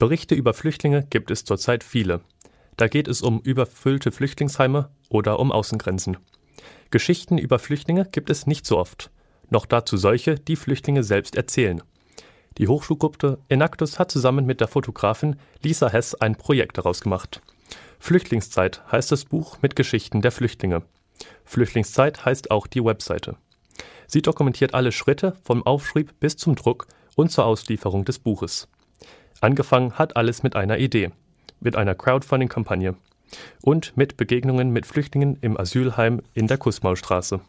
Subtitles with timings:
[0.00, 2.22] Berichte über Flüchtlinge gibt es zurzeit viele.
[2.78, 6.16] Da geht es um überfüllte Flüchtlingsheime oder um Außengrenzen.
[6.90, 9.10] Geschichten über Flüchtlinge gibt es nicht so oft.
[9.50, 11.82] Noch dazu solche, die Flüchtlinge selbst erzählen.
[12.56, 17.42] Die Hochschulgruppe Enactus hat zusammen mit der Fotografin Lisa Hess ein Projekt daraus gemacht.
[17.98, 20.82] Flüchtlingszeit heißt das Buch mit Geschichten der Flüchtlinge.
[21.44, 23.36] Flüchtlingszeit heißt auch die Webseite.
[24.06, 26.86] Sie dokumentiert alle Schritte vom Aufschrieb bis zum Druck
[27.16, 28.66] und zur Auslieferung des Buches.
[29.40, 31.10] Angefangen hat alles mit einer Idee,
[31.60, 32.94] mit einer Crowdfunding-Kampagne
[33.62, 37.40] und mit Begegnungen mit Flüchtlingen im Asylheim in der Kussmaulstraße.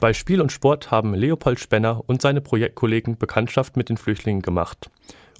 [0.00, 4.90] Bei Spiel und Sport haben Leopold Spenner und seine Projektkollegen Bekanntschaft mit den Flüchtlingen gemacht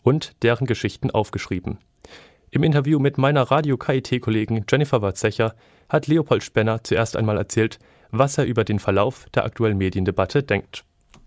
[0.02, 1.78] und deren Geschichten aufgeschrieben.
[2.51, 5.54] Im Interview mit meiner Radio-KIT-Kollegin Jennifer Watzecher
[5.88, 7.78] hat Leopold Spenner zuerst einmal erzählt,
[8.10, 10.84] was er über den Verlauf der aktuellen Mediendebatte denkt.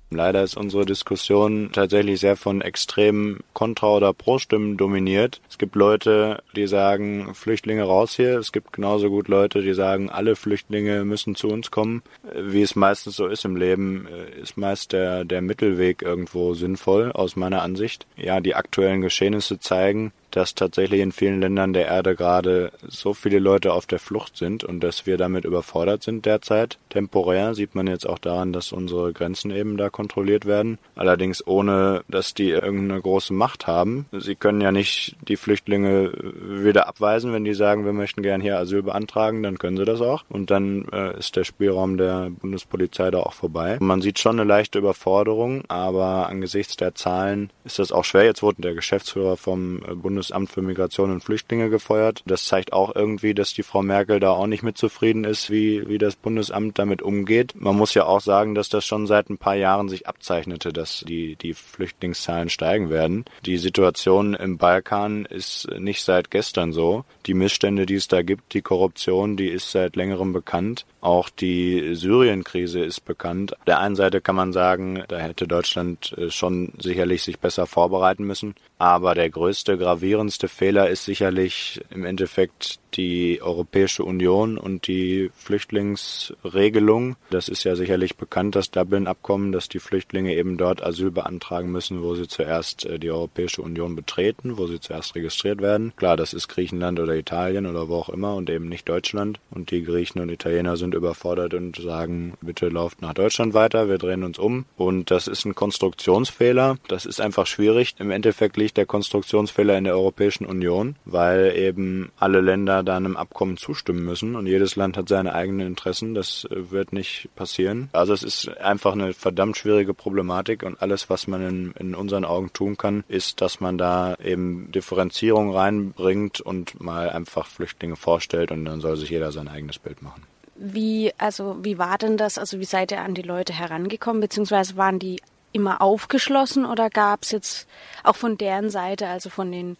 [0.10, 5.42] Leider ist unsere Diskussion tatsächlich sehr von extremen Kontra- oder Pro-Stimmen dominiert.
[5.50, 8.38] Es gibt Leute, die sagen, Flüchtlinge raus hier.
[8.38, 12.04] Es gibt genauso gut Leute, die sagen, alle Flüchtlinge müssen zu uns kommen.
[12.34, 14.08] Wie es meistens so ist im Leben,
[14.42, 18.06] ist meist der, der Mittelweg irgendwo sinnvoll, aus meiner Ansicht.
[18.16, 23.40] Ja, die aktuellen Geschehnisse zeigen, dass tatsächlich in vielen Ländern der Erde gerade so viele
[23.40, 26.78] Leute auf der Flucht sind und dass wir damit überfordert sind derzeit.
[26.90, 30.78] Temporär sieht man jetzt auch daran, dass unsere Grenzen eben da kontrolliert werden.
[30.96, 34.06] Allerdings ohne, dass die irgendeine große Macht haben.
[34.12, 36.12] Sie können ja nicht die Flüchtlinge
[36.44, 40.02] wieder abweisen, wenn die sagen, wir möchten gern hier Asyl beantragen, dann können sie das
[40.02, 40.24] auch.
[40.30, 43.78] Und dann äh, ist der Spielraum der Bundespolizei da auch vorbei.
[43.80, 48.26] Man sieht schon eine leichte Überforderung, aber angesichts der Zahlen ist das auch schwer.
[48.26, 52.24] Jetzt wurde der Geschäftsführer vom Bund Bundesamt für Migration und Flüchtlinge gefeuert.
[52.26, 55.88] Das zeigt auch irgendwie, dass die Frau Merkel da auch nicht mit zufrieden ist, wie,
[55.88, 57.54] wie das Bundesamt damit umgeht.
[57.56, 61.06] Man muss ja auch sagen, dass das schon seit ein paar Jahren sich abzeichnete, dass
[61.08, 63.26] die, die Flüchtlingszahlen steigen werden.
[63.46, 67.06] Die Situation im Balkan ist nicht seit gestern so.
[67.26, 70.86] Die Missstände, die es da gibt, die Korruption, die ist seit längerem bekannt.
[71.02, 73.58] Auch die Syrien-Krise ist bekannt.
[73.58, 77.68] Auf der einen Seite kann man sagen, da hätte Deutschland äh, schon sicherlich sich besser
[77.68, 78.56] vorbereiten müssen.
[78.80, 87.16] Aber der größte, gravierendste Fehler ist sicherlich im Endeffekt die Europäische Union und die Flüchtlingsregelung.
[87.30, 92.02] Das ist ja sicherlich bekannt, das Dublin-Abkommen, dass die Flüchtlinge eben dort Asyl beantragen müssen,
[92.02, 95.94] wo sie zuerst äh, die Europäische Union betreten, wo sie zuerst registriert werden.
[95.96, 99.40] Klar, das ist Griechenland oder Italien oder wo auch immer und eben nicht Deutschland.
[99.52, 103.98] Und die Griechen und Italiener sind überfordert und sagen, bitte lauft nach Deutschland weiter, wir
[103.98, 104.66] drehen uns um.
[104.76, 106.78] Und das ist ein Konstruktionsfehler.
[106.88, 107.96] Das ist einfach schwierig.
[108.00, 113.18] Im Endeffekt liegt der Konstruktionsfehler in der Europäischen Union, weil eben alle Länder da einem
[113.18, 116.14] Abkommen zustimmen müssen und jedes Land hat seine eigenen Interessen.
[116.14, 117.90] Das äh, wird nicht passieren.
[117.94, 122.26] Also es ist einfach eine verdammt schwierige Problematik und alles, was man in, in unseren
[122.26, 128.52] Augen tun kann, ist, dass man da eben Differenzierung reinbringt und mal einfach Flüchtlinge vorstellt
[128.52, 130.24] und dann soll sich jeder sein eigenes Bild machen.
[130.56, 132.40] Wie, also, wie war denn das?
[132.40, 134.22] Also, wie seid ihr an die Leute herangekommen?
[134.22, 135.22] Beziehungsweise waren die
[135.52, 137.68] immer aufgeschlossen oder gab es jetzt
[138.04, 139.78] auch von deren Seite, also von den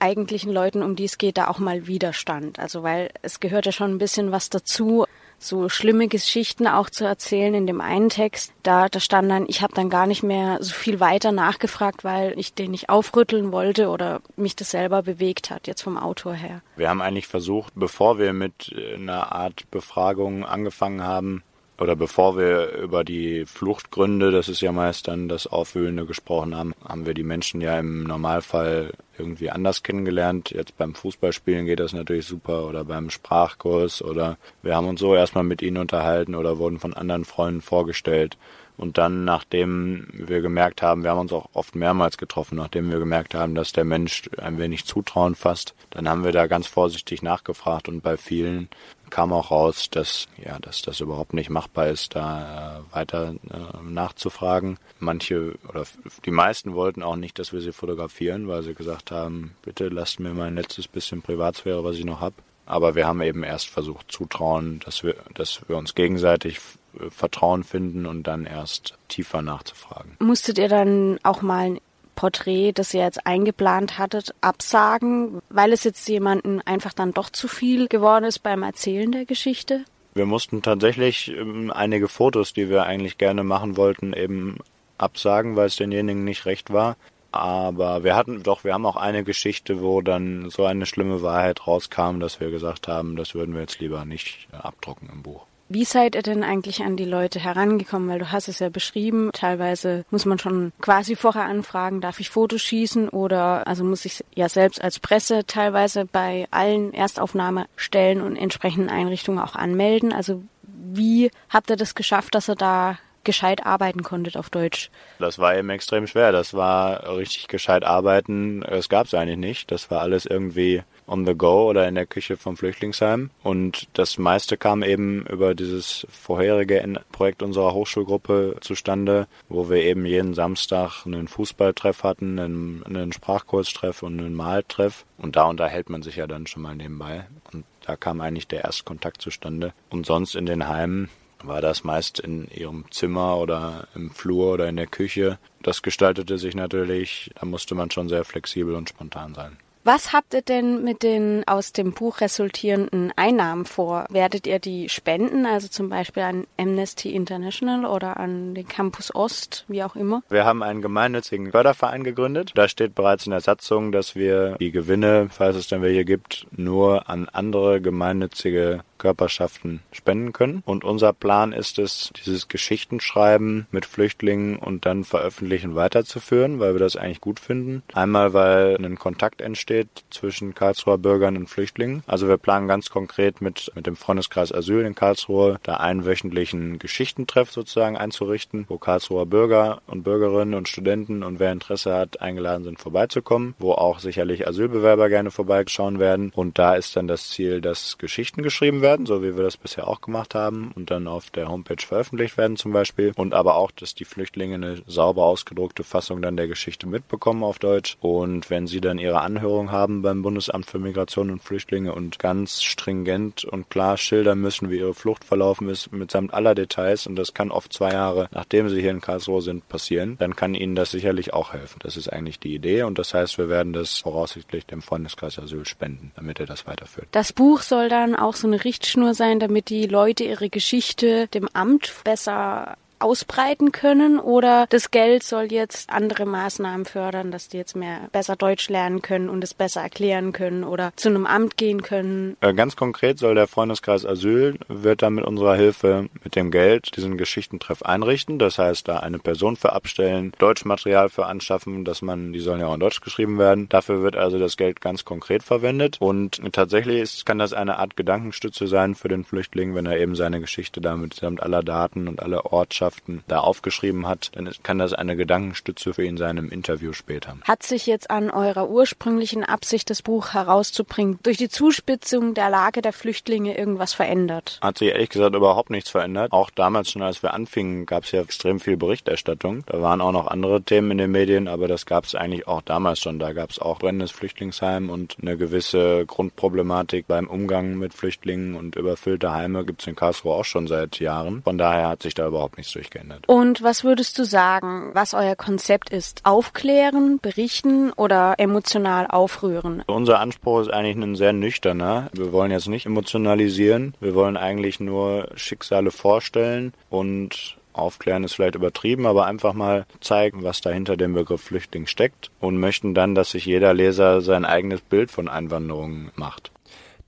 [0.00, 2.58] eigentlichen Leuten, um die es geht, da auch mal Widerstand.
[2.58, 5.06] Also weil es gehört ja schon ein bisschen was dazu,
[5.42, 8.52] so schlimme Geschichten auch zu erzählen in dem einen Text.
[8.62, 12.38] Da, da stand dann, ich habe dann gar nicht mehr so viel weiter nachgefragt, weil
[12.38, 16.60] ich den nicht aufrütteln wollte oder mich das selber bewegt hat, jetzt vom Autor her.
[16.76, 21.42] Wir haben eigentlich versucht, bevor wir mit einer Art Befragung angefangen haben,
[21.80, 26.74] oder bevor wir über die Fluchtgründe, das ist ja meist dann das Aufwühlende gesprochen haben,
[26.86, 30.50] haben wir die Menschen ja im Normalfall irgendwie anders kennengelernt.
[30.50, 35.14] Jetzt beim Fußballspielen geht das natürlich super oder beim Sprachkurs oder wir haben uns so
[35.14, 38.36] erstmal mit ihnen unterhalten oder wurden von anderen Freunden vorgestellt.
[38.76, 42.98] Und dann, nachdem wir gemerkt haben, wir haben uns auch oft mehrmals getroffen, nachdem wir
[42.98, 47.22] gemerkt haben, dass der Mensch ein wenig Zutrauen fasst, dann haben wir da ganz vorsichtig
[47.22, 48.70] nachgefragt und bei vielen
[49.10, 53.82] kam auch raus, dass ja, dass das überhaupt nicht machbar ist, da äh, weiter äh,
[53.82, 54.78] nachzufragen.
[54.98, 55.84] Manche oder
[56.24, 60.20] die meisten wollten auch nicht, dass wir sie fotografieren, weil sie gesagt haben, bitte lasst
[60.20, 62.34] mir mein letztes bisschen Privatsphäre, was ich noch hab.
[62.66, 66.60] Aber wir haben eben erst versucht, Zutrauen, dass wir, dass wir uns gegenseitig
[66.98, 70.16] äh, Vertrauen finden und dann erst tiefer nachzufragen.
[70.20, 71.78] Musstet ihr dann auch mal
[72.20, 77.48] Porträt, das ihr jetzt eingeplant hattet, absagen, weil es jetzt jemanden einfach dann doch zu
[77.48, 79.86] viel geworden ist beim Erzählen der Geschichte?
[80.12, 84.58] Wir mussten tatsächlich ähm, einige Fotos, die wir eigentlich gerne machen wollten, eben
[84.98, 86.98] absagen, weil es denjenigen nicht recht war.
[87.32, 91.66] Aber wir hatten doch, wir haben auch eine Geschichte, wo dann so eine schlimme Wahrheit
[91.66, 95.46] rauskam, dass wir gesagt haben, das würden wir jetzt lieber nicht abdrucken im Buch.
[95.72, 98.08] Wie seid ihr denn eigentlich an die Leute herangekommen?
[98.08, 102.28] Weil du hast es ja beschrieben, teilweise muss man schon quasi vorher anfragen, darf ich
[102.28, 108.34] Fotos schießen oder also muss ich ja selbst als Presse teilweise bei allen Erstaufnahmestellen und
[108.34, 110.12] entsprechenden Einrichtungen auch anmelden.
[110.12, 114.90] Also wie habt ihr das geschafft, dass ihr da gescheit arbeiten konntet auf Deutsch?
[115.20, 116.32] Das war eben extrem schwer.
[116.32, 118.64] Das war richtig gescheit arbeiten.
[118.64, 119.70] Es gab es eigentlich nicht.
[119.70, 123.30] Das war alles irgendwie on the go oder in der Küche vom Flüchtlingsheim.
[123.42, 130.06] Und das meiste kam eben über dieses vorherige Projekt unserer Hochschulgruppe zustande, wo wir eben
[130.06, 135.04] jeden Samstag einen Fußballtreff hatten, einen, einen Sprachkurztreff und einen Maltreff.
[135.18, 137.26] Und da unterhält man sich ja dann schon mal nebenbei.
[137.52, 139.72] Und da kam eigentlich der Erstkontakt zustande.
[139.90, 141.08] Und sonst in den Heimen
[141.42, 145.38] war das meist in ihrem Zimmer oder im Flur oder in der Küche.
[145.62, 149.56] Das gestaltete sich natürlich, da musste man schon sehr flexibel und spontan sein.
[149.82, 154.04] Was habt ihr denn mit den aus dem Buch resultierenden Einnahmen vor?
[154.10, 159.64] Werdet ihr die spenden, also zum Beispiel an Amnesty International oder an den Campus Ost,
[159.68, 160.22] wie auch immer?
[160.28, 162.52] Wir haben einen gemeinnützigen Förderverein gegründet.
[162.56, 166.46] Da steht bereits in der Satzung, dass wir die Gewinne, falls es denn welche gibt,
[166.50, 170.62] nur an andere gemeinnützige Körperschaften spenden können.
[170.64, 176.78] Und unser Plan ist es, dieses Geschichtenschreiben mit Flüchtlingen und dann veröffentlichen weiterzuführen, weil wir
[176.78, 177.82] das eigentlich gut finden.
[177.92, 182.04] Einmal, weil ein Kontakt entsteht zwischen Karlsruher Bürgern und Flüchtlingen.
[182.06, 186.78] Also wir planen ganz konkret mit, mit dem Freundeskreis Asyl in Karlsruhe da einen wöchentlichen
[186.78, 192.64] Geschichtentreff sozusagen einzurichten, wo Karlsruher Bürger und Bürgerinnen und Studenten und wer Interesse hat, eingeladen
[192.64, 196.30] sind, vorbeizukommen, wo auch sicherlich Asylbewerber gerne vorbeischauen werden.
[196.34, 199.56] Und da ist dann das Ziel, dass Geschichten geschrieben werden werden, so wie wir das
[199.56, 203.12] bisher auch gemacht haben und dann auf der Homepage veröffentlicht werden zum Beispiel.
[203.14, 207.60] Und aber auch, dass die Flüchtlinge eine sauber ausgedruckte Fassung dann der Geschichte mitbekommen auf
[207.60, 207.96] Deutsch.
[208.00, 212.62] Und wenn sie dann ihre Anhörung haben beim Bundesamt für Migration und Flüchtlinge und ganz
[212.62, 217.32] stringent und klar schildern müssen, wie ihre Flucht verlaufen ist, mitsamt aller Details, und das
[217.32, 220.90] kann oft zwei Jahre, nachdem sie hier in Karlsruhe sind, passieren, dann kann ihnen das
[220.90, 221.78] sicherlich auch helfen.
[221.82, 225.64] Das ist eigentlich die Idee und das heißt, wir werden das voraussichtlich dem Freundeskreis Asyl
[225.64, 227.06] spenden, damit er das weiterführt.
[227.12, 231.50] Das Buch soll dann auch so eine Richtschnur sein, damit die Leute ihre Geschichte dem
[231.52, 237.74] Amt besser ausbreiten können oder das Geld soll jetzt andere Maßnahmen fördern, dass die jetzt
[237.74, 241.82] mehr besser Deutsch lernen können und es besser erklären können oder zu einem Amt gehen
[241.82, 242.36] können?
[242.40, 246.96] Äh, ganz konkret soll der Freundeskreis Asyl wird dann mit unserer Hilfe mit dem Geld
[246.96, 248.38] diesen Geschichtentreff einrichten.
[248.38, 252.66] Das heißt, da eine Person für abstellen, Deutschmaterial für anschaffen, dass man, die sollen ja
[252.66, 253.68] auch in Deutsch geschrieben werden.
[253.68, 257.96] Dafür wird also das Geld ganz konkret verwendet und tatsächlich ist, kann das eine Art
[257.96, 262.20] Gedankenstütze sein für den Flüchtling, wenn er eben seine Geschichte damit samt aller Daten und
[262.22, 266.50] alle Ortschaften Botschaften da aufgeschrieben hat, dann kann das eine Gedankenstütze für ihn sein im
[266.50, 267.36] Interview später.
[267.44, 272.82] Hat sich jetzt an eurer ursprünglichen Absicht, das Buch herauszubringen, durch die Zuspitzung der Lage
[272.82, 274.58] der Flüchtlinge irgendwas verändert?
[274.60, 276.32] Hat sich ehrlich gesagt überhaupt nichts verändert.
[276.32, 279.62] Auch damals schon, als wir anfingen, gab es ja extrem viel Berichterstattung.
[279.66, 282.62] Da waren auch noch andere Themen in den Medien, aber das gab es eigentlich auch
[282.62, 283.18] damals schon.
[283.18, 288.76] Da gab es auch brennendes Flüchtlingsheim und eine gewisse Grundproblematik beim Umgang mit Flüchtlingen und
[288.76, 291.42] überfüllte Heime gibt es in Karlsruhe auch schon seit Jahren.
[291.42, 293.28] Von daher hat sich da überhaupt nichts durchgeändert.
[293.28, 296.24] Und was würdest du sagen, was euer Konzept ist?
[296.24, 299.82] Aufklären, berichten oder emotional aufrühren?
[299.86, 302.08] Unser Anspruch ist eigentlich ein sehr nüchterner.
[302.12, 303.94] Wir wollen jetzt nicht emotionalisieren.
[304.00, 310.42] Wir wollen eigentlich nur Schicksale vorstellen und Aufklären ist vielleicht übertrieben, aber einfach mal zeigen,
[310.42, 314.80] was dahinter dem Begriff Flüchtling steckt und möchten dann, dass sich jeder Leser sein eigenes
[314.80, 316.50] Bild von Einwanderung macht.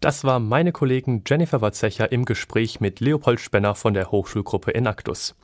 [0.02, 5.36] Das war meine Kollegin Jennifer Watzecher im Gespräch mit Leopold Spenner von der Hochschulgruppe Enactus.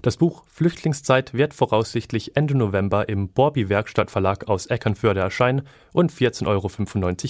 [0.00, 6.46] Das Buch Flüchtlingszeit wird voraussichtlich Ende November im Borby Werkstattverlag aus Eckernförde erscheinen und 14,95
[6.46, 6.70] Euro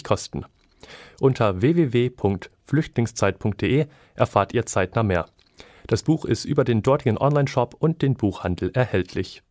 [0.04, 0.44] kosten.
[1.20, 5.26] Unter www.flüchtlingszeit.de erfahrt ihr zeitnah mehr.
[5.88, 9.42] Das Buch ist über den dortigen Onlineshop und den Buchhandel erhältlich.